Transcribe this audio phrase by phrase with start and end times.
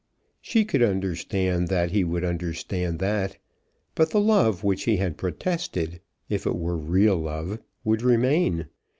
[0.41, 3.37] She could understand that he would understand that.
[3.93, 8.65] But the love which he had protested, if it were real love, would remain.